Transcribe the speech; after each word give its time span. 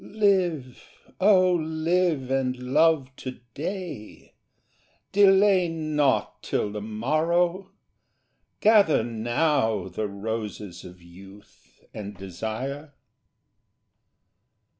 Live, 0.03 0.89
O 1.19 1.51
live 1.53 2.31
and 2.31 2.57
love 2.57 3.15
to 3.17 3.39
day; 3.53 4.33
delay 5.11 5.69
not 5.69 6.41
till 6.41 6.71
the 6.71 6.81
morrow: 6.81 7.69
Gather 8.61 9.03
now 9.03 9.89
the 9.89 10.07
roses 10.07 10.83
of 10.83 11.03
youth 11.03 11.83
and 11.93 12.17
desire. 12.17 12.93